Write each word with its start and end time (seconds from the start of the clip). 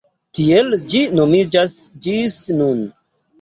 Tiel 0.37 0.77
ĝi 0.93 1.01
nomiĝas 1.19 1.75
ĝis 2.07 2.39
nun. 2.63 2.83